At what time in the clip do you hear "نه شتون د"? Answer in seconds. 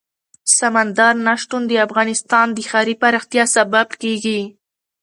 1.25-1.71